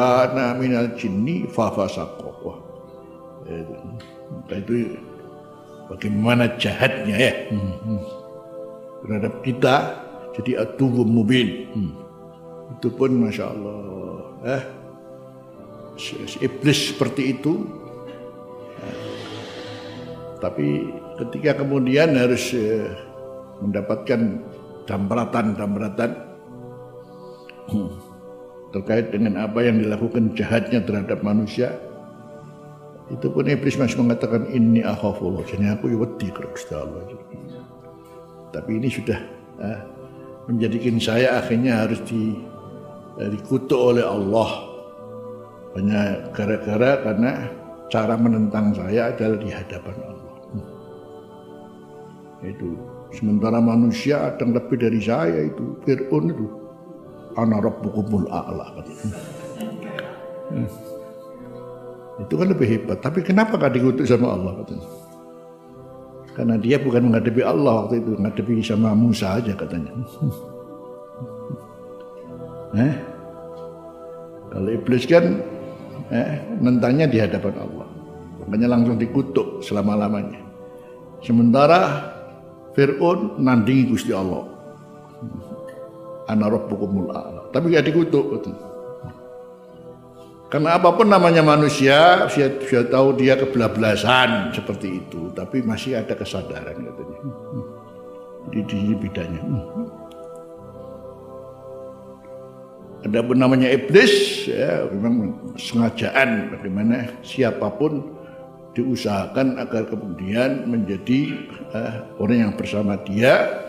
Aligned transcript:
kana 0.00 0.56
minal 0.56 0.96
jinni 0.96 1.44
fafasaqo. 1.44 2.30
Wah. 2.40 2.58
Itu, 3.44 3.74
itu 4.48 4.74
bagaimana 5.92 6.56
jahatnya 6.56 7.16
ya 7.20 7.32
terhadap 9.04 9.34
kita 9.44 9.76
jadi 10.40 10.64
atubu 10.64 11.04
mubin. 11.04 11.68
Itu 12.78 12.88
pun 12.96 13.28
masya 13.28 13.52
Allah. 13.52 13.80
Eh, 14.56 14.62
iblis 16.40 16.96
seperti 16.96 17.36
itu. 17.36 17.68
Tapi 20.40 20.88
ketika 21.20 21.60
kemudian 21.60 22.16
harus 22.16 22.56
eh, 22.56 22.88
mendapatkan 23.60 24.40
dambratan-dambratan 24.88 26.16
terkait 28.70 29.10
dengan 29.10 29.42
apa 29.42 29.66
yang 29.66 29.82
dilakukan 29.82 30.34
jahatnya 30.38 30.82
terhadap 30.86 31.22
manusia, 31.26 31.74
itu 33.10 33.26
pun 33.26 33.42
iblis 33.50 33.74
masih 33.74 33.98
mengatakan 34.06 34.46
ini 34.54 34.86
akhafullah. 34.86 35.42
Jadi 35.42 35.66
aku 35.66 35.90
wedi 35.90 36.30
Allah. 36.70 37.02
Tapi 38.54 38.70
ini 38.78 38.86
sudah 38.90 39.18
eh, 39.58 39.80
menjadikan 40.46 41.02
saya 41.02 41.42
akhirnya 41.42 41.86
harus 41.86 41.98
di, 42.06 42.38
eh, 43.18 43.30
dikutuk 43.34 43.78
oleh 43.94 44.06
Allah. 44.06 44.70
Hanya 45.74 46.30
gara-gara 46.34 46.98
karena 47.02 47.46
cara 47.90 48.14
menentang 48.18 48.74
saya 48.74 49.10
adalah 49.10 49.38
di 49.38 49.50
hadapan 49.50 49.96
Allah. 50.06 50.34
Hmm. 50.54 50.66
Itu 52.46 52.78
sementara 53.10 53.58
manusia 53.58 54.30
ada 54.30 54.46
lebih 54.46 54.78
dari 54.78 55.02
saya 55.02 55.50
itu 55.50 55.74
Fir'aun 55.82 56.30
itu 56.30 56.59
ana 57.38 57.56
rabbukumul 57.62 58.26
a'la 58.30 58.66
hmm. 60.50 60.68
Itu 62.20 62.36
kan 62.36 62.52
lebih 62.52 62.68
hebat. 62.68 63.00
Tapi 63.00 63.24
kenapa 63.24 63.56
gak 63.56 63.72
dikutuk 63.80 64.04
sama 64.04 64.36
Allah 64.36 64.60
katanya? 64.60 64.88
Karena 66.36 66.54
dia 66.60 66.76
bukan 66.76 67.08
menghadapi 67.08 67.42
Allah 67.42 67.84
waktu 67.84 68.04
itu, 68.04 68.10
menghadapi 68.20 68.52
sama 68.60 68.92
Musa 68.92 69.40
aja 69.40 69.56
katanya. 69.56 69.92
eh? 72.76 72.94
Kalau 74.50 74.68
iblis 74.68 75.04
kan 75.08 75.40
eh, 76.12 76.44
nentangnya 76.60 77.06
di 77.08 77.18
hadapan 77.18 77.54
Allah. 77.56 77.88
Makanya 78.44 78.68
langsung 78.68 78.96
dikutuk 78.98 79.64
selama-lamanya. 79.64 80.42
Sementara 81.24 82.12
Fir'aun 82.76 83.40
nandingi 83.40 83.90
Gusti 83.90 84.12
Allah. 84.14 84.44
Ana 86.30 86.46
rabbukumul 86.46 87.10
a'la. 87.10 87.50
Tapi 87.50 87.74
gak 87.74 87.90
dikutuk. 87.90 88.46
Karena 90.50 90.78
apa 90.78 90.90
pun 90.90 91.06
namanya 91.06 91.46
manusia, 91.46 92.26
saya, 92.26 92.50
saya 92.66 92.82
tahu 92.90 93.14
dia 93.14 93.38
kebelablasan 93.38 94.50
seperti 94.50 94.98
itu, 94.98 95.30
tapi 95.30 95.62
masih 95.62 95.98
ada 95.98 96.14
kesadaran 96.14 96.74
katanya. 96.74 97.18
Di, 98.50 98.60
di 98.66 98.94
bidangnya. 98.98 99.42
Ada 103.06 103.22
pun 103.22 103.38
namanya 103.38 103.70
iblis, 103.70 104.46
ya 104.50 104.90
memang 104.90 105.54
sengajaan 105.54 106.50
bagaimana 106.50 107.14
siapa 107.22 107.70
pun 107.78 108.18
diusahakan 108.74 109.54
agar 109.54 109.86
kemudian 109.86 110.66
menjadi 110.66 111.46
uh, 111.74 111.94
orang 112.18 112.50
yang 112.50 112.52
bersama 112.58 112.98
dia 113.06 113.66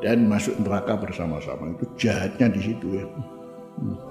dan 0.00 0.26
masuk 0.26 0.56
neraka 0.60 0.96
bersama-sama. 0.96 1.76
Itu 1.76 1.84
jahatnya 1.96 2.48
di 2.52 2.60
situ 2.60 2.86
ya. 3.00 3.06
Hmm. 3.80 4.09